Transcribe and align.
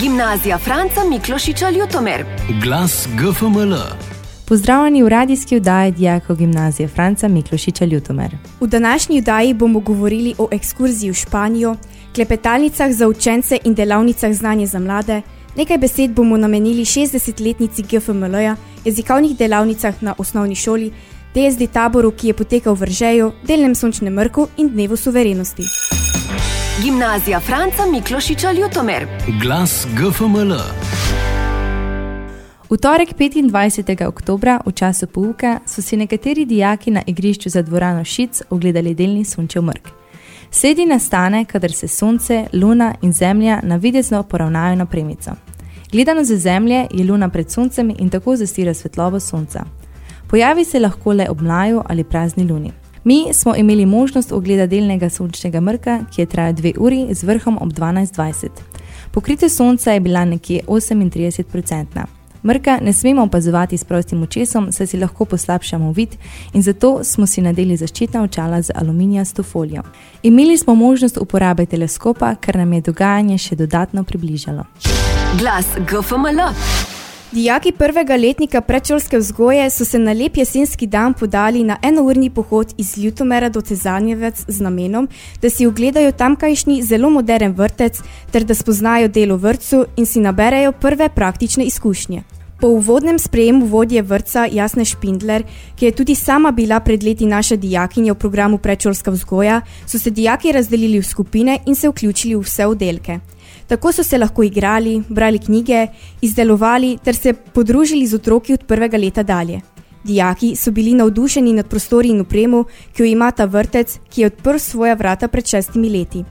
Gimnazija 0.00 0.58
Franca 0.58 1.00
Miklošiča 1.10 1.70
Ljutomer. 1.70 2.24
Glas 2.62 3.08
GFML. 3.14 3.74
Pozdravljeni 4.48 5.02
v 5.02 5.08
radijski 5.08 5.56
vdaji 5.56 5.92
Dijako 5.92 6.34
gimnazije 6.34 6.88
Franca 6.88 7.28
Miklošiča 7.28 7.84
Ljutomer. 7.84 8.36
V 8.60 8.66
današnji 8.66 9.20
vdaji 9.20 9.54
bomo 9.54 9.80
govorili 9.80 10.34
o 10.38 10.48
ekskurziji 10.50 11.10
v 11.10 11.14
Španijo, 11.14 11.76
klepetalnicah 12.14 12.92
za 12.92 13.08
učence 13.08 13.58
in 13.64 13.74
delavnicah 13.74 14.32
znanje 14.32 14.66
za 14.66 14.78
mlade. 14.78 15.22
Nekaj 15.56 15.78
besed 15.78 16.10
bomo 16.10 16.36
namenili 16.36 16.84
60-letnici 16.84 17.82
GFML-ja, 17.82 18.56
jezikovnih 18.84 19.36
delavnicah 19.38 20.02
na 20.02 20.14
osnovni 20.18 20.54
šoli, 20.54 20.92
DSD 21.34 21.72
taboru, 21.72 22.10
ki 22.10 22.26
je 22.26 22.34
potekal 22.34 22.74
v 22.74 22.84
Ržeju, 22.84 23.32
delnem 23.46 23.74
sončnem 23.74 24.14
mrku 24.14 24.48
in 24.56 24.68
dnevu 24.68 24.96
suverenosti. 24.96 25.62
Gimnazija 26.80 27.40
Franca 27.40 27.82
Miklošiča 27.92 28.52
Ljutomer. 28.52 29.06
Glas 29.42 29.86
GFML. 29.96 30.54
V 32.70 32.76
torek 32.76 33.08
25. 33.18 34.06
oktober 34.06 34.58
v 34.66 34.72
času 34.72 35.06
pouka 35.06 35.58
so 35.66 35.82
si 35.82 35.96
nekateri 35.96 36.44
dijaki 36.44 36.90
na 36.90 37.02
igrišču 37.06 37.48
za 37.48 37.62
dvorano 37.62 38.04
Šic 38.04 38.42
ogledali 38.50 38.94
delni 38.94 39.24
sončev 39.24 39.62
mrk. 39.62 39.88
Sredi 40.50 40.86
nastane, 40.86 41.44
kadar 41.44 41.72
se 41.72 41.88
sonce, 41.88 42.46
luna 42.52 42.94
in 43.02 43.12
zemlja 43.12 43.60
navidezno 43.62 44.22
poravnajo 44.22 44.76
na 44.76 44.86
premico. 44.86 45.30
Gledano 45.92 46.24
za 46.24 46.36
zemlje 46.36 46.86
je 46.90 47.04
luna 47.04 47.28
pred 47.28 47.50
soncem 47.50 47.94
in 47.98 48.10
tako 48.10 48.36
zastira 48.36 48.74
svetlobo 48.74 49.20
sonca. 49.20 49.64
Pojavi 50.30 50.64
se 50.64 50.80
lahko 50.80 51.12
le 51.12 51.30
ob 51.30 51.40
mlaju 51.40 51.82
ali 51.88 52.04
prazni 52.04 52.44
luni. 52.44 52.72
Mi 53.04 53.26
smo 53.32 53.56
imeli 53.56 53.86
možnost 53.86 54.32
ogleda 54.32 54.66
delnega 54.66 55.10
sončnega 55.10 55.60
mrka, 55.60 55.98
ki 56.14 56.22
je 56.22 56.26
trajal 56.26 56.52
dve 56.52 56.72
uri 56.78 57.06
z 57.10 57.22
vrhom 57.22 57.58
ob 57.60 57.72
12.20. 57.72 58.48
Pokritost 59.10 59.56
sonca 59.56 59.92
je 59.92 60.00
bila 60.00 60.24
nekje 60.24 60.60
38%. 60.66 61.84
Mrka 62.44 62.78
ne 62.82 62.92
smemo 62.92 63.22
opazovati 63.22 63.78
s 63.78 63.84
prostim 63.84 64.22
očesom, 64.22 64.72
saj 64.72 64.86
si 64.86 64.98
lahko 64.98 65.24
poslabšamo 65.24 65.92
vid 65.92 66.08
in 66.52 66.62
zato 66.62 67.04
smo 67.04 67.26
si 67.26 67.42
nadeli 67.42 67.76
zaščitna 67.76 68.22
očala 68.22 68.62
z 68.62 68.70
aluminijasto 68.74 69.42
folijo. 69.42 69.82
Imeli 70.22 70.58
smo 70.58 70.74
možnost 70.74 71.18
uporabe 71.20 71.66
teleskopa, 71.66 72.34
kar 72.34 72.56
nam 72.56 72.72
je 72.72 72.80
dogajanje 72.80 73.38
še 73.38 73.56
dodatno 73.56 74.04
približalo. 74.04 74.64
Glas 75.38 75.66
GFML. 75.90 76.91
Dijaki 77.32 77.70
prvega 77.72 78.16
letnika 78.16 78.60
predšolske 78.60 79.16
vzgoje 79.18 79.70
so 79.70 79.84
se 79.88 79.98
na 79.98 80.12
lep 80.12 80.36
jesenski 80.36 80.86
dan 80.86 81.14
podali 81.14 81.62
na 81.64 81.78
enourni 81.82 82.30
pohod 82.30 82.74
iz 82.78 82.98
Ljutomera 82.98 83.48
do 83.48 83.60
Cezanjevec 83.60 84.44
z 84.48 84.60
namenom, 84.60 85.08
da 85.42 85.50
si 85.50 85.66
ogledajo 85.66 86.12
tamkajšnji 86.12 86.82
zelo 86.82 87.10
modern 87.10 87.54
vrtec 87.56 88.02
ter 88.30 88.44
da 88.44 88.54
spoznajo 88.54 89.08
delo 89.08 89.36
vrtcu 89.36 89.84
in 89.96 90.06
si 90.06 90.20
naberejo 90.20 90.72
prve 90.72 91.08
praktične 91.08 91.64
izkušnje. 91.64 92.22
Po 92.60 92.68
uvodnem 92.68 93.18
sprejemu 93.18 93.66
vodje 93.66 94.02
vrtca 94.02 94.46
Jasne 94.52 94.84
Špindler, 94.84 95.44
ki 95.76 95.84
je 95.86 95.92
tudi 95.92 96.14
sama 96.14 96.50
bila 96.50 96.80
pred 96.80 97.02
leti 97.02 97.26
naša 97.26 97.56
dijakinja 97.56 98.12
v 98.12 98.18
programu 98.18 98.58
predšolska 98.58 99.10
vzgoja, 99.10 99.60
so 99.86 99.98
se 99.98 100.10
dijaki 100.10 100.52
razdelili 100.52 101.00
v 101.00 101.06
skupine 101.06 101.58
in 101.66 101.74
se 101.74 101.88
vključili 101.88 102.34
v 102.34 102.44
vse 102.44 102.66
oddelke. 102.66 103.20
Tako 103.72 103.92
so 103.92 104.02
se 104.04 104.18
lahko 104.18 104.42
igrali, 104.42 105.02
brali 105.08 105.38
knjige, 105.38 105.86
izdelovali 106.20 106.98
ter 107.04 107.16
se 107.16 107.32
podružili 107.32 108.06
z 108.06 108.14
otroki 108.14 108.52
od 108.52 108.64
prvega 108.68 108.96
leta 108.96 109.22
dalje. 109.22 109.60
Dijaki 110.04 110.56
so 110.56 110.70
bili 110.70 110.94
navdušeni 110.94 111.52
nad 111.52 111.68
prostori 111.68 112.08
in 112.08 112.20
upremo, 112.20 112.64
ki 112.92 113.02
jo 113.02 113.06
ima 113.06 113.30
ta 113.30 113.44
vrtec, 113.44 113.98
ki 114.10 114.20
je 114.20 114.26
odprl 114.26 114.58
svoja 114.58 114.94
vrata 114.94 115.28
pred 115.28 115.46
šestimi 115.46 115.88
leti. 115.90 116.24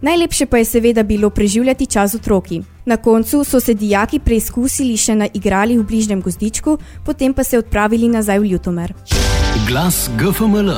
Najlepše 0.00 0.46
pa 0.46 0.58
je 0.58 0.64
seveda 0.64 1.02
bilo 1.02 1.30
preživljati 1.30 1.86
čas 1.86 2.10
z 2.10 2.14
otroki. 2.14 2.62
Na 2.84 2.96
koncu 2.96 3.44
so 3.44 3.60
se 3.60 3.74
dijaki 3.74 4.18
preizkusili 4.18 4.96
še 4.96 5.14
na 5.14 5.28
igrali 5.34 5.78
v 5.78 5.84
bližnjem 5.86 6.20
gozdičku, 6.20 6.78
potem 7.04 7.34
pa 7.34 7.44
se 7.44 7.58
odpravili 7.58 8.08
nazaj 8.08 8.38
v 8.38 8.50
Ljutomer. 8.50 8.94
Glas 9.68 10.10
GFML. 10.18 10.74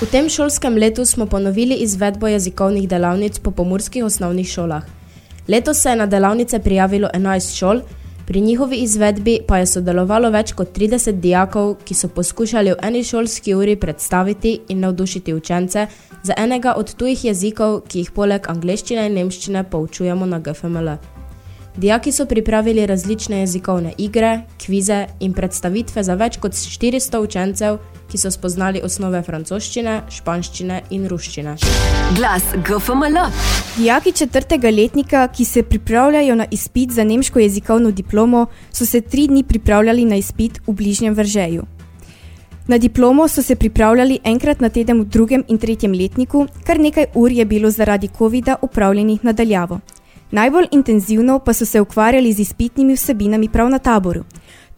V 0.00 0.06
tem 0.06 0.28
šolskem 0.28 0.78
letu 0.78 1.04
smo 1.04 1.26
ponovili 1.26 1.74
izvedbo 1.82 2.28
jezikovnih 2.28 2.88
delavnic 2.88 3.38
po 3.38 3.50
pomorskih 3.50 4.04
osnovnih 4.04 4.46
šolah. 4.46 4.97
Letos 5.48 5.78
se 5.82 5.88
je 5.88 5.96
na 5.96 6.06
delavnice 6.06 6.58
prijavilo 6.58 7.08
11 7.14 7.56
šol, 7.58 7.80
pri 8.26 8.40
njihovi 8.40 8.76
izvedbi 8.76 9.38
pa 9.46 9.58
je 9.58 9.66
sodelovalo 9.66 10.30
več 10.30 10.52
kot 10.52 10.76
30 10.78 11.20
dijakov, 11.20 11.74
ki 11.84 11.94
so 11.94 12.08
poskušali 12.08 12.74
v 12.74 12.76
eni 12.84 13.00
šolski 13.04 13.54
uri 13.54 13.76
predstaviti 13.76 14.58
in 14.68 14.80
navdušiti 14.80 15.34
učence 15.34 15.86
za 16.22 16.34
enega 16.36 16.74
od 16.76 16.94
tujih 16.94 17.24
jezikov, 17.24 17.80
ki 17.88 17.98
jih 17.98 18.10
poleg 18.12 18.48
angleščine 18.48 19.06
in 19.06 19.14
nemščine 19.14 19.64
poučujemo 19.70 20.26
na 20.26 20.38
GFML. 20.38 20.90
Dijaki 21.76 22.12
so 22.12 22.26
pripravili 22.26 22.86
različne 22.86 23.40
jezikovne 23.40 23.92
igre, 23.98 24.40
kvize 24.66 25.06
in 25.20 25.32
predstavitve 25.32 26.02
za 26.02 26.14
več 26.14 26.36
kot 26.36 26.52
400 26.52 27.24
učencev, 27.24 27.78
ki 28.10 28.18
so 28.18 28.30
spoznali 28.30 28.80
osnove 28.84 29.22
francoščine, 29.22 30.02
španščine 30.10 30.82
in 30.90 31.06
ruščine. 31.08 31.56
Glas 32.16 32.42
GFML. 32.66 33.18
Dijaki 33.76 34.12
četrtega 34.12 34.70
letnika, 34.70 35.28
ki 35.28 35.44
se 35.44 35.62
pripravljajo 35.62 36.34
na 36.34 36.46
izpit 36.50 36.90
za 36.90 37.04
nemško 37.04 37.38
jezikovno 37.38 37.90
diplomo, 37.90 38.46
so 38.72 38.86
se 38.86 39.00
tri 39.00 39.26
dni 39.26 39.42
pripravljali 39.44 40.04
na 40.04 40.16
izpit 40.16 40.60
v 40.66 40.72
bližnjem 40.72 41.14
Vržeju. 41.14 41.66
Na 42.68 42.78
diplomo 42.78 43.28
so 43.28 43.42
se 43.42 43.56
pripravljali 43.56 44.18
enkrat 44.24 44.60
na 44.60 44.68
teden 44.68 45.00
v 45.00 45.04
drugem 45.04 45.44
in 45.48 45.58
tretjem 45.58 45.92
letniku, 45.92 46.46
kar 46.66 46.80
nekaj 46.80 47.06
ur 47.14 47.32
je 47.32 47.44
bilo 47.44 47.70
zaradi 47.70 48.08
COVID-a 48.18 48.56
upravljenih 48.62 49.24
nadaljavo. 49.24 49.80
Najbolj 50.30 50.66
intenzivno 50.70 51.38
pa 51.38 51.52
so 51.52 51.64
se 51.64 51.80
ukvarjali 51.80 52.32
z 52.32 52.40
izpitnimi 52.40 52.94
vsebinami 52.94 53.48
prav 53.48 53.70
na 53.70 53.78
taboru. 53.78 54.24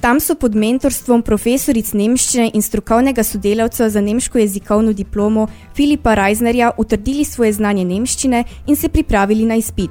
Tam 0.00 0.20
so 0.20 0.34
pod 0.34 0.54
mentorstvom 0.56 1.20
profesoric 1.22 1.90
nemščine 1.92 2.50
in 2.56 2.62
strokovnega 2.64 3.24
sodelavca 3.24 3.88
za 3.92 4.00
nemško 4.00 4.38
jezikovno 4.38 4.92
diplomo 4.96 5.46
Filipa 5.76 6.14
Reisnerja 6.14 6.70
utrdili 6.78 7.24
svoje 7.24 7.52
znanje 7.52 7.84
nemščine 7.84 8.44
in 8.66 8.76
se 8.76 8.88
pripravili 8.88 9.44
na 9.44 9.60
izpit. 9.60 9.90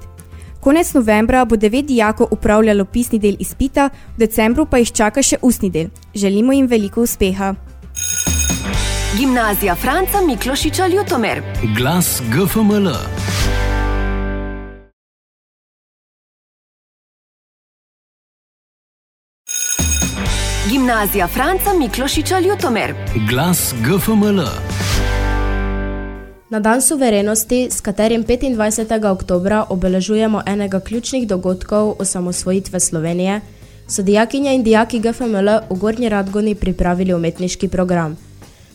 Konec 0.59 0.93
novembra 0.93 1.45
bo 1.45 1.55
devet 1.55 1.85
dijakov 1.85 2.27
upravljalo 2.31 2.85
pisni 2.85 3.19
del 3.19 3.37
izpita, 3.39 3.89
v 4.17 4.25
decembru 4.25 4.65
pa 4.65 4.81
jih 4.81 4.91
čaka 4.91 5.23
še 5.23 5.37
ustni 5.41 5.69
del. 5.69 5.93
Želimo 6.15 6.53
jim 6.53 6.67
veliko 6.67 7.05
uspeha. 7.05 7.53
Gimnazija 9.17 9.75
Franca 9.75 10.21
Miklošiča 10.25 10.87
Ljutomer. 10.87 11.43
Glas 11.77 12.21
GFML. 12.33 12.91
Gimnazija 20.89 21.27
Franca 21.27 21.73
Miklošiča 21.79 22.39
Ljutomer. 22.39 22.94
Glas 23.29 23.73
GFML. 23.85 24.41
Na 26.50 26.59
dan 26.59 26.81
suverenosti, 26.81 27.67
s 27.72 27.81
katerim 27.81 28.23
25. 28.25 29.11
oktober 29.11 29.61
obeležujemo 29.69 30.41
enega 30.45 30.79
ključnih 30.79 31.27
dogodkov 31.27 31.95
osamosvojitve 32.00 32.79
Slovenije, 32.79 33.41
so 33.88 34.01
dijakinje 34.01 34.55
in 34.55 34.63
dijaki 34.63 35.00
GFML 35.00 35.50
v 35.69 35.77
Gornji 35.79 36.09
Radgoni 36.09 36.55
pripravili 36.55 37.13
umetniški 37.13 37.67
program. 37.67 38.17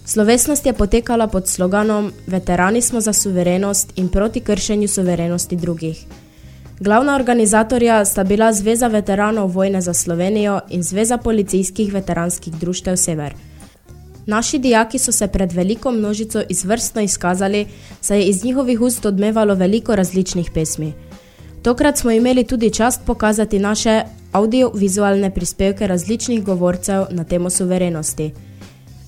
Slovesnost 0.05 0.67
je 0.67 0.73
potekala 0.73 1.27
pod 1.27 1.49
sloganom 1.49 2.13
Veterani 2.27 2.83
smo 2.83 3.01
za 3.01 3.13
suverenost 3.13 3.93
in 3.97 4.09
proti 4.09 4.41
kršenju 4.41 4.89
suverenosti 4.89 5.57
drugih. 5.57 6.07
Glavna 6.85 7.15
organizatorja 7.15 8.05
sta 8.05 8.25
bila 8.25 8.53
Zveza 8.53 8.89
veteranov 8.89 9.49
vojne 9.53 9.81
za 9.81 9.95
Slovenijo 9.95 10.61
in 10.71 10.83
Zveza 10.83 11.17
policijskih 11.17 11.93
veteranskih 11.93 12.55
društev 12.55 12.97
Sever. 12.97 13.35
Naši 14.27 14.59
dijaki 14.59 14.99
so 14.99 15.13
se 15.13 15.29
pred 15.29 15.53
veliko 15.53 15.91
množico 15.91 16.43
izvrstno 16.49 17.03
izkazali, 17.03 17.67
saj 18.01 18.19
je 18.19 18.27
iz 18.27 18.45
njihovih 18.45 18.81
ust 18.81 19.07
odmevalo 19.07 19.55
veliko 19.55 19.97
različnih 19.97 20.51
pesmi. 20.55 20.93
Tokrat 21.63 21.99
smo 21.99 22.11
imeli 22.11 22.45
tudi 22.45 22.71
čast 22.71 23.01
pokazati 23.07 23.59
naše 23.59 24.03
audiovizualne 24.33 25.31
prispevke 25.35 25.87
različnih 25.87 26.45
govorcev 26.45 27.05
na 27.11 27.25
temo 27.25 27.51
suverenosti. 27.51 28.33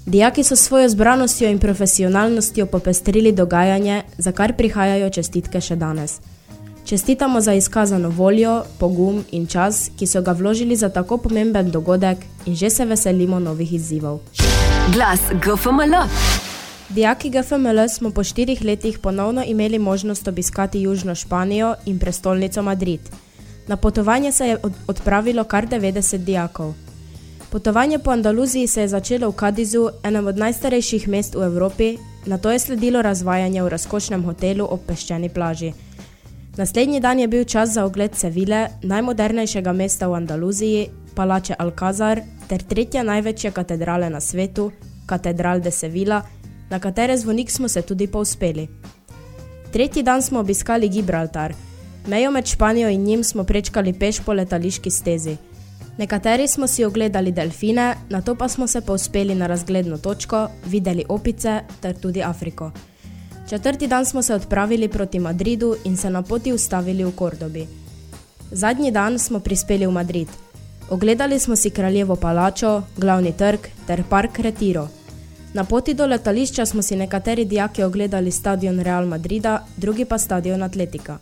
Dijaki 0.07 0.45
so 0.45 0.57
svojo 0.57 0.89
zbranostjo 0.89 1.51
in 1.51 1.59
profesionalnostjo 1.59 2.67
popestrili 2.67 3.33
dogajanje, 3.33 4.03
za 4.19 4.33
kar 4.33 4.57
prihajajo 4.57 5.11
čestitke 5.11 5.61
še 5.61 5.77
danes. 5.77 6.21
Čestitamo 6.87 7.41
za 7.41 7.53
izkazano 7.53 8.09
voljo, 8.09 8.63
pogum 8.79 9.25
in 9.31 9.47
čas, 9.47 9.91
ki 9.99 10.07
so 10.07 10.21
ga 10.23 10.33
vložili 10.33 10.77
za 10.77 10.89
tako 10.89 11.17
pomemben 11.19 11.71
dogodek 11.71 12.19
in 12.47 12.55
že 12.55 12.71
se 12.71 12.85
veselimo 12.85 13.39
novih 13.39 13.73
izzivov. 13.73 14.19
Glas 14.95 15.21
GFML. 15.43 15.95
Dijaki 16.89 17.31
GFML 17.31 17.89
smo 17.89 18.11
po 18.11 18.25
štirih 18.25 18.63
letih 18.65 18.99
ponovno 18.99 19.43
imeli 19.47 19.79
možnost 19.79 20.29
obiskati 20.29 20.81
Južno 20.81 21.15
Španijo 21.15 21.75
in 21.87 21.99
prestolnico 21.99 22.63
Madrid. 22.63 23.01
Na 23.67 23.77
potovanje 23.77 24.33
se 24.33 24.47
je 24.47 24.59
odpravilo 24.87 25.45
kar 25.45 25.67
90 25.69 26.17
dijakov. 26.17 26.75
Potovanje 27.51 27.99
po 27.99 28.11
Andaluziji 28.11 28.67
se 28.67 28.81
je 28.81 28.89
začelo 28.89 29.31
v 29.31 29.33
Kadizu, 29.33 29.89
enem 30.03 30.27
od 30.27 30.37
najstarejših 30.37 31.09
mest 31.09 31.35
v 31.35 31.43
Evropi, 31.43 31.97
na 32.27 32.39
to 32.39 32.51
je 32.51 32.59
sledilo 32.59 33.03
razvajanje 33.03 33.63
v 33.63 33.69
razkošnem 33.69 34.25
hotelu 34.25 34.67
ob 34.71 34.81
peščeni 34.87 35.29
plaži. 35.29 35.73
Naslednji 36.57 37.01
dan 37.01 37.19
je 37.19 37.29
bil 37.29 37.45
čas 37.45 37.71
za 37.71 37.85
ogled 37.85 38.15
Sevile, 38.17 38.69
najmodernejšega 38.83 39.73
mesta 39.73 40.09
v 40.09 40.15
Andaluziji, 40.15 40.87
palače 41.15 41.55
Alcazar 41.59 42.21
ter 42.49 42.63
tretje 42.63 43.03
največje 43.05 43.51
katedrale 43.51 44.09
na 44.11 44.21
svetu, 44.21 44.71
Katedral 45.07 45.61
de 45.61 45.71
Sevilla, 45.71 46.23
na 46.71 46.79
katere 46.81 47.17
zvonik 47.17 47.51
smo 47.51 47.69
se 47.69 47.83
tudi 47.83 48.07
povzpeli. 48.07 48.69
Tretji 49.73 50.03
dan 50.03 50.23
smo 50.23 50.41
obiskali 50.41 50.89
Gibraltar. 50.89 51.55
Mejo 52.07 52.31
med 52.31 52.47
Španijo 52.47 52.89
in 52.89 53.05
njim 53.05 53.25
smo 53.25 53.45
prečkali 53.45 53.93
peš 53.93 54.21
po 54.21 54.33
letališki 54.33 54.91
stezi. 54.91 55.37
Nekateri 55.99 56.49
smo 56.49 56.67
si 56.67 56.85
ogledali 56.85 57.33
delfine, 57.33 57.95
na 58.09 58.21
to 58.21 58.35
pa 58.35 58.49
smo 58.49 58.67
se 58.67 58.81
povzpeli 58.81 59.35
na 59.35 59.47
razgledno 59.47 59.99
točko, 59.99 60.49
videli 60.67 61.05
opice 61.09 61.61
ter 61.81 62.01
tudi 62.01 62.23
Afriko. 62.23 62.71
Četrti 63.49 63.87
dan 63.87 64.05
smo 64.05 64.23
se 64.23 64.35
odpravili 64.35 64.89
proti 64.89 65.19
Madridu 65.19 65.77
in 65.85 65.97
se 65.97 66.11
na 66.11 66.23
poti 66.23 66.53
ustavili 66.53 67.05
v 67.05 67.13
Kordobi. 67.13 67.67
Zadnji 68.51 68.91
dan 68.91 69.19
smo 69.19 69.41
prispeli 69.41 69.87
v 69.87 69.91
Madrid. 69.91 70.29
Ogledali 70.91 71.39
smo 71.39 71.57
si 71.57 71.71
kraljevo 71.71 72.17
palačo, 72.17 72.83
glavni 72.97 73.33
trg 73.33 73.61
ter 73.87 74.03
park 74.09 74.39
Retiro. 74.39 74.89
Na 75.55 75.65
poti 75.65 75.95
do 75.95 76.07
letališča 76.07 76.67
smo 76.67 76.83
si 76.83 76.97
nekateri 76.97 77.45
dijaki 77.45 77.83
ogledali 77.83 78.31
stadion 78.31 78.81
Real 78.81 79.07
Madrida, 79.07 79.67
drugi 79.77 80.05
pa 80.05 80.19
stadion 80.19 80.63
Atletika. 80.63 81.19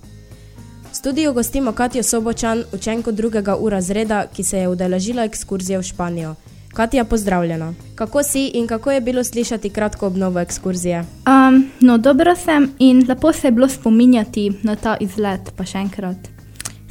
V 0.93 0.97
studiu 0.97 1.33
gostimo 1.33 1.73
Katijo 1.73 2.03
Sobočan, 2.03 2.65
učenko 2.73 3.13
drugega 3.13 3.57
ura 3.57 3.81
zreda, 3.81 4.27
ki 4.27 4.45
se 4.45 4.59
je 4.59 4.69
udeležila 4.69 5.25
ekskurzije 5.25 5.79
v 5.79 5.83
Španijo. 5.83 6.35
Katja, 6.75 7.05
pozdravljena. 7.05 7.75
Kako 7.95 8.23
si 8.23 8.47
in 8.55 8.67
kako 8.67 8.93
je 8.93 9.01
bilo 9.01 9.25
slišati 9.25 9.71
kratko 9.71 10.07
obnovo 10.07 10.41
ekskurzije? 10.41 11.01
Um, 11.01 11.71
no, 11.81 11.99
dobro 11.99 12.37
sem 12.37 12.71
in 12.79 13.05
lepo 13.09 13.33
se 13.33 13.47
je 13.47 13.53
bilo 13.53 13.69
spominjati 13.69 14.53
na 14.63 14.77
ta 14.77 14.97
izlet, 15.01 15.53
pa 15.57 15.65
še 15.65 15.79
enkrat 15.79 16.17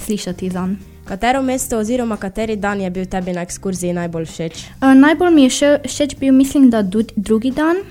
slišati 0.06 0.50
za 0.50 0.66
njim. 0.68 0.80
Katero 1.06 1.42
mesto 1.42 1.78
oziroma 1.78 2.18
kateri 2.18 2.56
dan 2.56 2.82
je 2.82 2.90
bil 2.90 3.06
tebi 3.06 3.34
na 3.36 3.42
ekskurziji 3.44 3.94
najbolj 3.94 4.26
všeč? 4.26 4.64
Uh, 4.80 4.94
najbolj 4.96 5.36
mi 5.36 5.44
je 5.44 5.50
še, 5.50 5.74
všeč 5.84 6.16
bil, 6.20 6.32
mislim, 6.34 6.70
da 6.70 6.80
drugi 7.16 7.52
dan, 7.52 7.84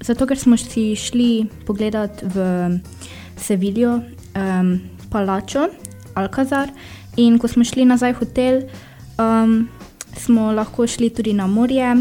zato 0.00 0.26
ker 0.26 0.38
smo 0.38 0.56
si 0.56 0.92
šli 0.94 1.48
pogledat 1.66 2.22
v 2.22 2.78
Seviljo, 3.36 3.98
um, 4.38 4.76
palačo 5.10 5.66
Alcazar 6.14 6.70
in 7.16 7.38
ko 7.38 7.50
smo 7.50 7.66
šli 7.66 7.84
nazaj 7.84 8.14
v 8.14 8.18
hotel, 8.22 8.62
um, 9.18 9.66
smo 10.16 10.52
lahko 10.52 10.86
šli 10.86 11.10
tudi 11.10 11.32
na 11.32 11.46
morje 11.46 11.96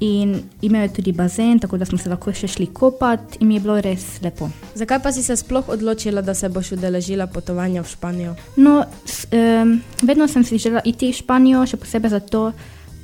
in 0.00 0.42
imel 0.62 0.82
je 0.82 0.92
tudi 0.94 1.12
bazen, 1.12 1.58
tako 1.58 1.78
da 1.78 1.84
smo 1.84 1.98
se 1.98 2.08
lahko 2.10 2.32
še 2.32 2.48
šli 2.48 2.66
kopati 2.66 3.38
in 3.40 3.48
mi 3.48 3.54
je 3.54 3.60
bilo 3.60 3.80
res 3.80 4.04
lepo. 4.22 4.50
Zakaj 4.74 5.00
pa 5.02 5.12
si 5.12 5.22
se 5.22 5.36
sploh 5.36 5.68
odločila, 5.68 6.22
da 6.22 6.34
se 6.34 6.48
boš 6.48 6.72
udeležila 6.76 7.26
potovanja 7.26 7.82
v 7.82 7.88
Španijo? 7.88 8.34
No, 8.56 8.82
s, 9.06 9.26
um, 9.32 9.78
vedno 10.02 10.28
sem 10.28 10.44
si 10.44 10.58
želela 10.58 10.82
iti 10.84 11.12
v 11.12 11.18
Španijo, 11.20 11.64
še 11.66 11.80
posebej 11.80 12.16
zato, 12.18 12.50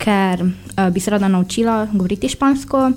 ker 0.01 0.43
uh, 0.43 0.89
bi 0.91 1.01
se 1.01 1.13
rada 1.13 1.29
naučila 1.29 1.85
govoriti 1.93 2.29
špansko 2.29 2.91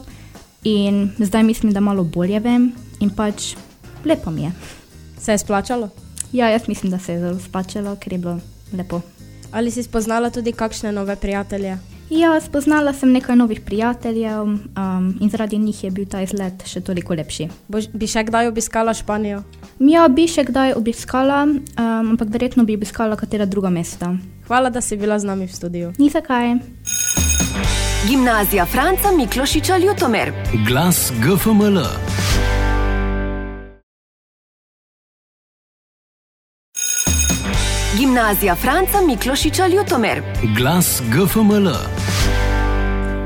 in 0.63 1.10
zdaj 1.19 1.44
mislim, 1.44 1.74
da 1.74 1.84
malo 1.84 2.04
bolje 2.04 2.40
vem 2.40 2.72
in 3.00 3.12
pač 3.12 3.54
lepo 4.06 4.31
mi 4.31 4.48
je. 4.48 4.54
Se 5.19 5.31
je 5.31 5.44
splačalo? 5.44 5.90
Ja, 6.34 6.50
jaz 6.50 6.68
mislim, 6.68 6.92
da 6.92 7.00
se 7.00 7.13
je 7.13 7.19
zelo 7.19 7.40
splačalo, 7.40 7.95
ker 7.95 8.13
je 8.13 8.19
bilo 8.19 8.40
lepo. 8.74 9.01
Ali 9.53 9.71
si 9.71 9.83
spoznala 9.83 10.29
tudi 10.29 10.51
kakšne 10.51 10.91
nove 10.91 11.15
prijatelje? 11.15 11.77
Ja, 12.09 12.41
spoznala 12.41 12.94
sem 12.94 13.11
nekaj 13.11 13.35
novih 13.35 13.61
prijateljev 13.61 14.41
um, 14.41 15.17
in 15.21 15.29
zaradi 15.29 15.57
njih 15.57 15.83
je 15.83 15.91
bil 15.91 16.05
ta 16.05 16.21
izlet 16.21 16.65
še 16.65 16.81
toliko 16.81 17.13
lepši. 17.13 17.47
Boš, 17.67 17.88
bi 17.94 18.09
še 18.09 18.25
kdaj 18.25 18.50
obiskala 18.50 18.94
Španijo? 18.94 19.44
Ja, 19.79 20.07
bi 20.09 20.27
še 20.27 20.44
kdaj 20.50 20.73
obiskala, 20.77 21.44
um, 21.45 21.61
ampak 22.13 22.33
verjetno 22.33 22.65
bi 22.65 22.77
obiskala 22.77 23.17
katera 23.17 23.45
druga 23.45 23.69
mesta. 23.69 24.15
Hvala, 24.50 24.73
da 24.73 24.81
si 24.81 24.97
bila 24.97 25.19
z 25.19 25.29
nami 25.29 25.47
v 25.47 25.53
studiu. 25.53 25.94
Ni 26.01 26.09
zakaj. 26.09 26.57
Gimnazija 28.09 28.65
Franca 28.65 29.13
Miklošiča 29.15 29.77
Ljutomer. 29.77 30.33
Glas 30.67 31.11
GFML. 31.21 31.81
Gimnazija 37.98 38.56
Franca 38.56 39.01
Miklošiča 39.07 39.68
Ljutomer. 39.68 40.22
Glas 40.57 41.01
GFML. 41.10 42.02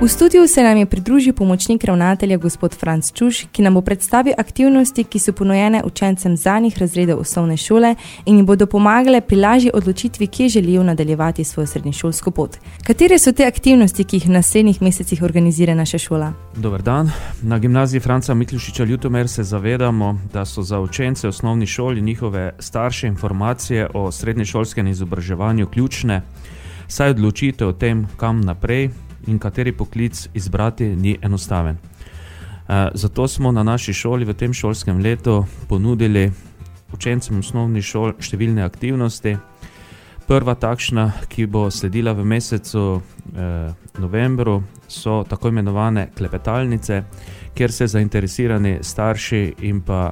V 0.02 0.08
studiu 0.08 0.48
se 0.48 0.64
nam 0.64 0.78
je 0.78 0.86
pridružil 0.86 1.34
pomočnik 1.34 1.84
ravnatelja 1.84 2.38
gospod 2.38 2.76
Franc 2.76 3.12
Čuš, 3.12 3.46
ki 3.52 3.62
nam 3.62 3.74
bo 3.74 3.82
predstavil 3.82 4.34
aktivnosti, 4.38 5.04
ki 5.04 5.20
so 5.20 5.34
ponujene 5.34 5.82
učencem 5.86 6.36
zadnjih 6.38 6.78
razredov 6.78 7.20
osnovne 7.20 7.58
šole 7.58 7.96
in 8.26 8.38
jim 8.38 8.46
bodo 8.46 8.68
pomagale 8.68 9.22
pri 9.22 9.36
lažji 9.36 9.72
odločitvi, 9.74 10.28
kje 10.28 10.50
želijo 10.50 10.84
nadaljevati 10.84 11.44
svojo 11.44 11.68
srednješolsko 11.68 12.32
pot. 12.32 12.58
Katere 12.84 13.20
so 13.20 13.32
te 13.32 13.48
aktivnosti, 13.48 14.04
ki 14.04 14.16
jih 14.16 14.28
v 14.28 14.32
naslednjih 14.32 14.82
mesecih 14.82 15.24
organizira 15.24 15.76
naša 15.76 15.98
šola? 15.98 16.34
Dober 16.56 16.82
dan. 16.82 17.12
Na 17.42 17.60
gimnaziji 17.60 18.00
Franca 18.00 18.34
Miklušiča 18.34 18.84
Ljutomer 18.84 19.28
se 19.28 19.44
zavedamo, 19.44 20.20
da 20.34 20.46
so 20.46 20.62
za 20.62 20.80
učence 20.80 21.28
osnovnih 21.28 21.70
šol 21.70 21.98
in 21.98 22.06
njihove 22.06 22.54
starše 22.60 23.08
informacije 23.08 23.90
o 23.94 24.12
srednješolskem 24.12 24.88
izobraževanju 24.88 25.68
ključne, 25.68 26.22
saj 26.88 27.10
odločitev 27.10 27.68
o 27.68 27.74
tem, 27.74 28.08
kam 28.18 28.42
naprej 28.42 28.90
in 29.28 29.40
kateri 29.40 29.72
poklic 29.72 30.28
izbrati, 30.34 30.96
ni 30.96 31.18
enostaven. 31.22 31.78
Eh, 31.78 32.88
Zato 32.94 33.28
smo 33.28 33.52
na 33.52 33.64
naši 33.64 33.94
šoli 33.94 34.26
v 34.26 34.34
tem 34.34 34.54
šolskem 34.54 35.00
letu 35.00 35.46
ponudili 35.68 36.32
učencem 36.94 37.40
osnovnih 37.40 37.84
šol 37.84 38.14
številne 38.20 38.64
aktivnosti. 38.64 39.38
Prva 40.28 40.56
takšna, 40.60 41.12
ki 41.32 41.46
bo 41.48 41.70
sledila 41.72 42.12
v 42.12 42.26
mesecu 42.28 43.00
eh, 43.00 43.72
novembru, 44.00 44.62
so 44.88 45.24
tako 45.28 45.52
imenovane 45.54 46.10
klepetalnice, 46.18 47.04
kjer 47.56 47.72
se 47.72 47.88
zainteresirani 47.88 48.78
starši 48.84 49.44
in 49.68 49.82
pa 49.82 50.12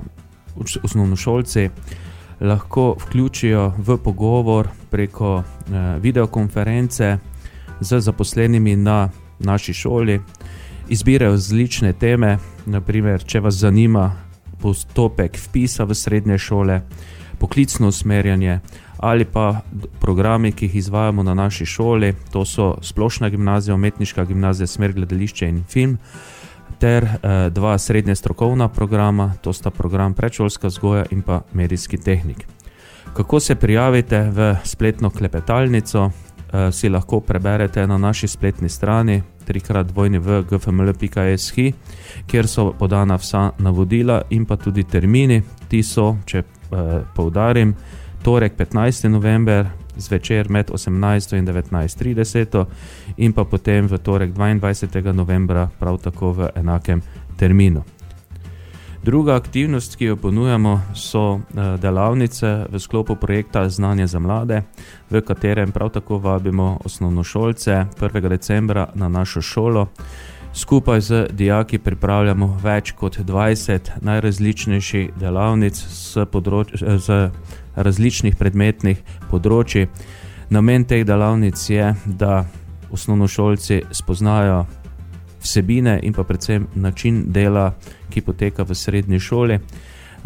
osnovnošolci 0.55 1.69
lahko 2.41 2.95
vključijo 2.99 3.73
v 3.77 3.97
pogovor 3.97 4.67
preko 4.91 5.43
eh, 5.43 5.99
videokonference 5.99 7.17
z 7.79 7.99
zaposlenimi 7.99 8.75
na 8.75 9.09
naši 9.39 9.73
šoli, 9.73 10.21
izbirajo 10.89 11.31
različne 11.31 11.93
teme, 11.93 12.37
naprimer, 12.65 13.23
če 13.23 13.39
vas 13.39 13.55
zanima 13.55 14.11
postopek 14.61 15.37
vpisa 15.37 15.83
v 15.83 15.95
srednje 15.95 16.37
šole, 16.37 16.81
poklicno 17.39 17.87
usmerjanje 17.87 18.59
ali 18.97 19.25
pa 19.25 19.61
programi, 19.99 20.51
ki 20.51 20.65
jih 20.65 20.75
izvajamo 20.75 21.23
na 21.23 21.33
naši 21.33 21.65
šoli, 21.65 22.13
to 22.31 22.45
so 22.45 22.77
splošna 22.81 23.29
gimnazija, 23.29 23.75
umetniška 23.75 24.25
gimnazija, 24.25 24.67
smer 24.67 24.93
gledališče 24.93 25.49
in 25.49 25.63
film, 25.69 25.97
ter 26.79 27.03
eh, 27.03 27.49
dva 27.49 27.77
srednje 27.77 28.15
strokovna 28.15 28.67
programa, 28.67 29.33
to 29.41 29.53
sta 29.53 29.69
program 29.69 30.13
predšolska 30.13 30.67
vzgoja 30.67 31.05
in 31.11 31.21
pa 31.21 31.41
medijski 31.53 31.97
tehnik. 31.97 32.47
Kako 33.13 33.39
se 33.39 33.55
prijavite 33.55 34.21
v 34.31 34.55
spletno 34.63 35.09
klepetalnico, 35.09 36.09
si 36.71 36.89
lahko 36.89 37.19
preberete 37.19 37.87
na 37.87 37.97
naši 37.97 38.27
spletni 38.27 38.69
strani 38.69 39.21
trikrat 39.45 39.91
vojni 39.95 40.19
v 40.19 40.41
gfml.sh, 40.49 41.73
kjer 42.27 42.47
so 42.47 42.71
podana 42.79 43.17
vsa 43.17 43.51
navodila 43.59 44.21
in 44.29 44.45
pa 44.45 44.57
tudi 44.57 44.83
termini. 44.83 45.41
Ti 45.69 45.83
so, 45.83 46.15
če 46.25 46.41
eh, 46.41 46.45
poudarim, 47.15 47.75
torek 48.23 48.57
15. 48.57 49.09
november 49.09 49.69
zvečer 49.97 50.49
med 50.49 50.71
18. 50.73 51.37
in 51.37 51.47
19.30 51.47 52.65
in 53.17 53.33
pa 53.33 53.45
potem 53.45 53.87
v 53.87 53.97
torek 53.97 54.33
22. 54.33 55.13
novembra 55.13 55.69
prav 55.79 56.01
tako 56.03 56.31
v 56.31 56.49
enakem 56.55 57.01
terminu. 57.37 57.83
Druga 59.05 59.35
aktivnost, 59.35 59.95
ki 59.95 60.05
jo 60.05 60.15
ponujamo, 60.15 60.81
so 60.95 61.35
eh, 61.37 61.77
delavnice 61.77 62.65
v 62.69 62.79
sklopu 62.79 63.15
projekta 63.15 63.69
Znanje 63.69 64.07
za 64.07 64.19
mlade, 64.19 64.61
v 65.09 65.21
katerem 65.21 65.71
prav 65.71 65.89
tako 65.89 66.17
vabimo 66.17 66.79
osnovnošolce 66.85 67.85
1. 67.99 68.29
decembra 68.29 68.87
na 68.95 69.09
našo 69.09 69.41
šolo. 69.41 69.87
Skupaj 70.53 71.01
z 71.01 71.27
dijaki 71.31 71.77
pripravljamo 71.77 72.59
več 72.63 72.91
kot 72.91 73.19
20 73.19 73.91
najrazličnejših 74.01 75.11
delavnic 75.19 75.77
z, 75.77 76.25
področ, 76.25 76.73
z 76.81 77.29
različnih 77.75 78.35
predmetnih 78.35 79.03
področji. 79.29 79.85
Namen 80.49 80.85
teh 80.85 81.05
delavnic 81.05 81.69
je, 81.69 81.93
da 82.05 82.45
osnovnošolci 82.91 83.83
spoznajo 83.91 84.65
vsebine 85.45 85.99
in 86.03 86.13
pa 86.13 86.23
predvsem 86.23 86.67
način 86.75 87.23
dela, 87.31 87.69
ki 88.09 88.21
poteka 88.21 88.65
v 88.65 88.75
srednji 88.75 89.19
šoli. 89.19 89.59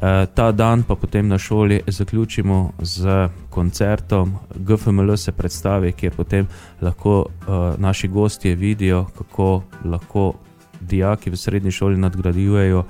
Eh, 0.02 0.26
Ta 0.34 0.52
dan 0.52 0.84
pa 0.84 0.96
potem 0.96 1.28
na 1.28 1.38
šoli 1.38 1.82
zaključimo 1.88 2.72
z 2.80 3.30
koncertom, 3.50 4.34
GFML 4.56 5.18
se 5.18 5.32
predstavi, 5.32 5.92
kjer 5.92 6.14
potem 6.16 6.48
lahko 6.82 7.20
uh, 7.20 7.80
naši 7.80 8.08
gostje 8.08 8.56
vidijo, 8.56 9.06
kako 9.18 9.62
lahko 9.86 10.34
dijaki 10.82 11.30
v 11.30 11.38
srednji 11.38 11.72
šoli 11.72 11.98
nadgrajujejo 11.98 12.84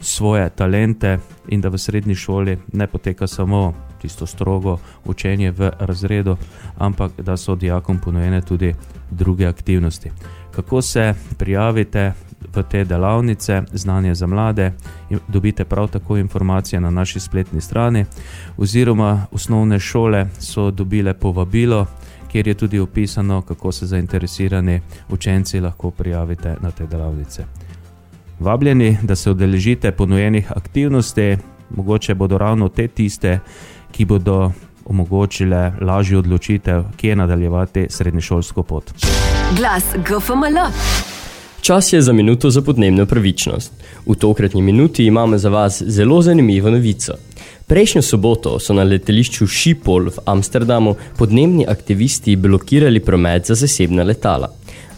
svoje 0.00 0.50
talente 0.50 1.18
in 1.48 1.60
da 1.60 1.68
v 1.68 1.78
srednji 1.78 2.14
šoli 2.14 2.58
ne 2.72 2.86
poteka 2.86 3.26
samo 3.26 3.74
tisto 4.00 4.26
strogo 4.26 4.78
učenje 5.04 5.50
v 5.50 5.70
razredu, 5.78 6.36
ampak 6.78 7.12
da 7.18 7.36
so 7.36 7.54
dijakom 7.54 7.98
ponujene 7.98 8.40
tudi 8.40 8.74
druge 9.10 9.46
aktivnosti. 9.46 10.10
Kako 10.50 10.82
se 10.82 11.14
prijavite 11.38 12.12
v 12.54 12.62
te 12.62 12.84
delavnice, 12.84 13.62
znanje 13.72 14.14
za 14.14 14.26
mlade, 14.26 14.72
dobite 15.28 15.64
prav 15.64 15.88
tako 15.88 16.16
informacije 16.16 16.80
na 16.80 16.90
naši 16.90 17.20
spletni 17.20 17.60
strani, 17.60 18.04
oziroma 18.56 19.26
osnovne 19.32 19.78
šole 19.80 20.26
so 20.38 20.70
dobile 20.70 21.14
povabilo, 21.14 21.86
kjer 22.36 22.48
je 22.48 22.54
tudi 22.54 22.78
opisano, 22.78 23.42
kako 23.42 23.72
se 23.72 23.86
zainteresirani 23.86 24.80
učenci 25.08 25.60
lahko 25.60 25.90
prijavite 25.90 26.56
na 26.60 26.70
te 26.70 26.86
delavnice. 26.86 27.44
Vabljeni, 28.40 28.98
da 29.02 29.16
se 29.16 29.30
udeležite 29.30 29.92
ponujenih 29.92 30.52
aktivnosti, 30.52 31.36
mogoče 31.70 32.14
bodo 32.14 32.38
ravno 32.38 32.68
te 32.68 32.88
tiste, 32.88 33.38
ki 33.92 34.04
bodo 34.04 34.52
omogočile 34.84 35.72
lažjo 35.80 36.18
odločitev, 36.18 36.84
kje 36.96 37.16
nadaljevati 37.16 37.86
srednješolsko 37.90 38.62
pot. 38.62 38.92
Glas 39.56 39.84
GFML. 39.94 40.60
Čas 41.60 41.92
je 41.92 42.02
za 42.02 42.12
minuto 42.12 42.50
za 42.50 42.62
podnebno 42.62 43.06
pravičnost. 43.06 43.72
V 44.06 44.14
tokratni 44.14 44.62
minuti 44.62 45.06
imamo 45.06 45.38
za 45.38 45.48
vas 45.48 45.82
zelo 45.82 46.22
zanimivo 46.22 46.70
novico. 46.70 47.12
Prejšnjo 47.66 48.00
soboto 48.02 48.50
so 48.62 48.74
na 48.78 48.84
letališču 48.86 49.46
Schiphol 49.50 50.04
v 50.14 50.22
Amsterdamu 50.30 50.92
podnebni 51.18 51.64
aktivisti 51.66 52.36
blokirali 52.38 53.00
promet 53.02 53.50
za 53.50 53.56
zasebna 53.58 54.04
letala. 54.06 54.52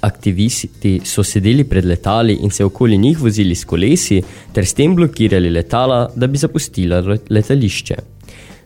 Aktivisti 0.05 0.99
so 1.01 1.25
sedeli 1.25 1.65
pred 1.65 1.89
letali 1.89 2.37
in 2.45 2.51
se 2.51 2.65
okoli 2.65 2.99
njih 2.99 3.23
vozili 3.23 3.55
s 3.55 3.65
kolesi, 3.65 4.21
ter 4.53 4.67
s 4.67 4.77
tem 4.77 4.95
blokirali 4.95 5.49
letala, 5.51 6.11
da 6.15 6.27
bi 6.27 6.37
zapustila 6.39 7.01
letališče. 7.31 7.97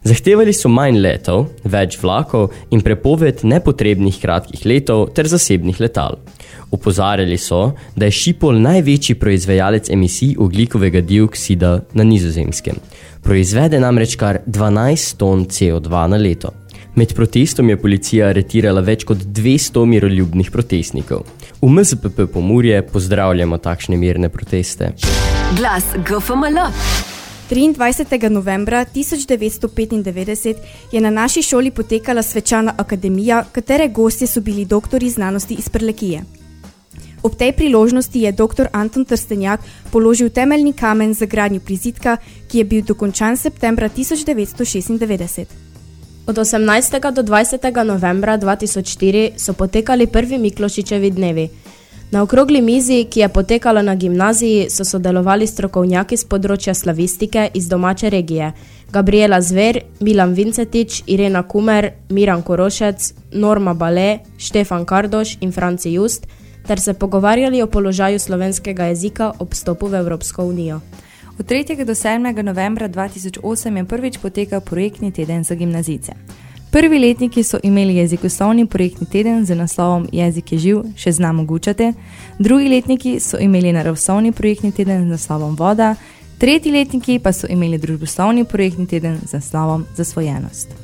Zahtevali 0.03 0.51
so 0.51 0.67
manj 0.67 0.99
letov, 0.99 1.47
več 1.63 2.01
vlakov 2.03 2.51
in 2.75 2.83
prepoved 2.83 3.45
nepotrebnih 3.47 4.19
kratkih 4.19 4.67
letov 4.67 5.13
ter 5.15 5.31
zasebnih 5.31 5.79
letal. 5.79 6.19
Upozarjali 6.73 7.39
so, 7.39 7.73
da 7.97 8.09
je 8.09 8.11
Šipol 8.17 8.61
največji 8.61 9.15
proizvajalec 9.21 9.91
emisij 9.91 10.35
oglikovega 10.39 11.01
dioksida 11.01 11.81
na 11.93 12.05
nizozemskem. 12.05 12.77
Proizvede 13.23 13.81
namreč 13.81 14.17
kar 14.17 14.39
12 14.47 15.17
ton 15.17 15.45
CO2 15.47 16.07
na 16.07 16.17
leto. 16.17 16.51
Med 16.95 17.15
protestom 17.15 17.69
je 17.69 17.77
policija 17.81 18.29
aretirala 18.29 18.81
več 18.81 19.05
kot 19.09 19.19
200 19.19 19.85
miroljubnih 19.89 20.51
protestnikov. 20.51 21.23
V 21.61 21.69
MZPP 21.69 22.27
Pomurje 22.33 22.83
pozdravljamo 22.83 23.59
takšne 23.59 23.97
mirne 23.97 24.29
proteste. 24.29 24.93
Glas 25.57 25.85
GFML. 26.09 26.61
23. 27.53 28.29
novembra 28.29 28.85
1995 28.95 30.55
je 30.93 31.01
na 31.01 31.11
naši 31.11 31.43
šoli 31.43 31.71
potekala 31.71 32.23
svečana 32.23 32.75
akademija, 32.79 33.45
katere 33.53 33.89
gostje 33.89 34.27
so 34.27 34.41
bili 34.41 34.65
doktori 34.65 35.11
znanosti 35.11 35.55
iz 35.55 35.69
Prlekije. 35.69 36.42
Ob 37.23 37.39
tej 37.39 37.53
priložnosti 37.55 38.19
je 38.19 38.33
dr. 38.33 38.67
Anton 38.73 39.05
Trstenjak 39.05 39.61
položil 39.91 40.29
temeljni 40.29 40.73
kamen 40.73 41.15
za 41.15 41.27
gradnjo 41.27 41.61
prizidka, 41.61 42.17
ki 42.51 42.59
je 42.59 42.65
bil 42.65 42.83
dokončan 42.83 43.37
septembra 43.37 43.89
1996. 43.89 45.47
Od 46.27 46.37
18. 46.37 47.13
do 47.13 47.23
20. 47.23 47.85
novembra 47.85 48.39
2004 48.39 49.31
so 49.37 49.53
potekali 49.53 50.07
prvi 50.07 50.39
Miklošičevi 50.39 51.11
dnevi. 51.11 51.49
Na 52.13 52.23
okrogli 52.23 52.61
mizi, 52.61 53.07
ki 53.11 53.21
je 53.21 53.29
potekala 53.29 53.83
na 53.83 53.95
gimnaziji, 53.95 54.67
so 54.71 54.85
sodelovali 54.85 55.47
strokovnjaki 55.47 56.17
z 56.17 56.29
področja 56.29 56.75
slavistike 56.75 57.49
iz 57.55 57.69
domače 57.69 58.11
regije. 58.11 58.53
Gabriela 58.93 59.41
Zver, 59.41 59.79
Milan 60.01 60.35
Vincetič, 60.35 61.03
Irena 61.07 61.43
Kumer, 61.43 61.93
Miran 62.11 62.43
Korošec, 62.43 63.15
Norma 63.33 63.75
Bale, 63.75 64.19
Štefan 64.37 64.85
Kardoš 64.85 65.39
in 65.41 65.53
Franci 65.53 65.95
Just, 65.95 66.29
ter 66.67 66.81
se 66.81 66.95
pogovarjali 66.95 67.63
o 67.63 67.67
položaju 67.67 68.19
slovenskega 68.19 68.85
jezika 68.85 69.33
ob 69.39 69.55
stopu 69.55 69.87
v 69.87 69.95
Evropsko 69.95 70.45
unijo. 70.45 70.81
Od 71.39 71.47
3. 71.47 71.85
do 71.85 71.95
7. 71.95 72.43
novembra 72.43 72.89
2008 72.89 73.77
je 73.77 73.85
prvič 73.85 74.19
potekal 74.19 74.61
projektni 74.61 75.13
teden 75.13 75.45
za 75.45 75.55
gimnazice. 75.55 76.13
Prvi 76.73 76.99
letniki 76.99 77.43
so 77.43 77.59
imeli 77.63 77.97
jezikoslovni 77.97 78.67
projektni 78.67 79.07
teden 79.07 79.45
z 79.45 79.55
naslovom 79.55 80.07
Jezik 80.13 80.53
je 80.53 80.59
živ, 80.59 80.79
še 80.97 81.13
znamo 81.13 81.45
gučate, 81.45 81.93
drugi 82.39 82.69
letniki 82.69 83.21
so 83.21 83.37
imeli 83.41 83.73
naravoslovni 83.73 84.33
projektni 84.33 84.73
teden 84.73 85.05
z 85.05 85.11
naslovom 85.11 85.57
Voda, 85.57 85.95
tretji 86.39 86.73
letniki 86.73 87.19
pa 87.19 87.33
so 87.33 87.47
imeli 87.51 87.79
družboslovni 87.79 88.45
projektni 88.45 88.87
teden 88.87 89.21
z 89.27 89.33
naslovom 89.33 89.85
Zasvojenost. 89.97 90.82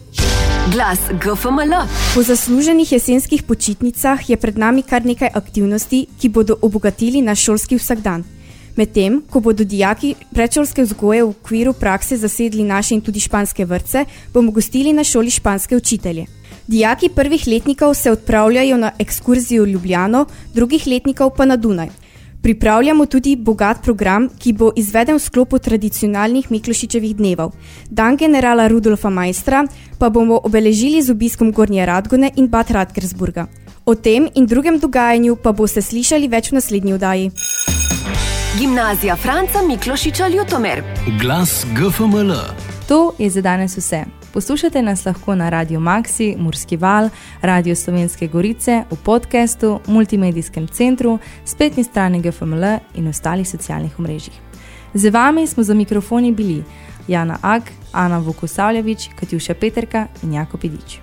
Glas 0.67 0.99
GFML. 1.23 1.73
Po 2.15 2.23
zasluženih 2.23 2.93
jesenskih 2.93 3.43
počitnicah 3.43 4.31
je 4.31 4.37
pred 4.37 4.59
nami 4.59 4.83
kar 4.83 5.07
nekaj 5.07 5.31
aktivnosti, 5.35 6.07
ki 6.21 6.29
bodo 6.29 6.59
obogatili 6.63 7.23
naš 7.23 7.45
šolski 7.47 7.79
vsakdan. 7.79 8.25
Medtem, 8.77 9.23
ko 9.31 9.41
bodo 9.41 9.65
dijaki 9.65 10.15
predšolske 10.35 10.83
vzgoje 10.83 11.23
v 11.23 11.31
okviru 11.31 11.73
prakse 11.73 12.17
zasedli 12.17 12.63
naše 12.63 12.95
in 12.95 13.01
tudi 13.01 13.21
španske 13.21 13.65
vrtce, 13.65 14.05
bomo 14.35 14.51
gostili 14.53 14.93
na 14.93 15.05
šoli 15.05 15.31
španske 15.31 15.77
učitelje. 15.77 16.27
Dijaki 16.67 17.09
prvih 17.09 17.47
letnikov 17.47 17.95
se 17.95 18.11
odpravljajo 18.11 18.77
na 18.77 18.93
ekskurzijo 18.99 19.65
v 19.65 19.73
Ljubljano, 19.73 20.27
drugih 20.55 20.87
letnikov 20.87 21.31
pa 21.37 21.45
na 21.45 21.57
Dunaj. 21.57 22.08
Pripravljamo 22.43 23.07
tudi 23.07 23.37
bogat 23.37 23.83
program, 23.83 24.29
ki 24.39 24.53
bo 24.53 24.71
izveden 24.77 25.19
v 25.19 25.23
sklopu 25.23 25.59
tradicionalnih 25.59 26.51
Miklošičevih 26.51 27.17
dnevov. 27.17 27.53
Dan 27.91 28.17
generala 28.17 28.69
Rudolfa 28.69 29.11
Majstra 29.11 29.65
pa 29.99 30.09
bomo 30.09 30.41
obeležili 30.45 31.03
z 31.03 31.11
obiskom 31.11 31.53
Gornje 31.53 31.87
Radgone 31.87 32.31
in 32.37 32.49
Bad 32.49 32.71
Radkersburga. 32.71 33.47
O 33.85 33.95
tem 33.95 34.29
in 34.35 34.47
drugem 34.47 34.79
dogajanju 34.79 35.37
pa 35.37 35.53
boste 35.53 35.83
slišali 35.83 36.29
več 36.29 36.51
v 36.53 36.61
naslednji 36.61 36.93
vdaji. 36.93 37.31
Gimnazija 38.59 39.17
Franca 39.17 39.63
Miklošiča 39.63 40.29
Ljutomer. 40.29 40.83
Glas 41.21 41.67
GFML. 41.75 42.33
To 42.89 43.13
je 43.19 43.31
za 43.31 43.41
danes 43.41 43.77
vse. 43.77 44.18
Poslušate 44.33 44.83
nas 44.83 45.05
lahko 45.05 45.35
na 45.35 45.49
Radio 45.49 45.81
Maxi, 45.81 46.37
Murski 46.39 46.77
val, 46.77 47.09
Radio 47.43 47.75
Slovenske 47.75 48.27
Gorice, 48.27 48.83
v 48.91 48.97
podkastu, 49.05 49.81
multimedijskem 49.87 50.69
centru, 50.69 51.19
spletni 51.45 51.85
strani 51.85 52.21
GFML 52.23 52.79
in 52.95 53.09
ostalih 53.09 53.49
socialnih 53.49 53.99
omrežjih. 53.99 54.35
Z 54.95 55.11
vami 55.11 55.47
smo 55.47 55.63
za 55.63 55.75
mikrofoni 55.75 56.33
bili 56.33 56.65
Jana 57.09 57.39
Ag, 57.43 57.63
Ana 57.93 58.19
Vukosavljevič, 58.19 59.09
Katjuša 59.21 59.55
Peterka 59.55 60.07
in 60.23 60.33
Jakob 60.33 60.65
Idič. 60.65 61.01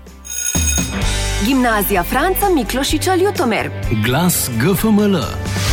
Gimnazija 1.45 2.03
Franca 2.03 2.49
Miklošiča 2.55 3.15
Ljutomer. 3.15 3.69
Glas 4.05 4.49
GFML. 4.61 5.64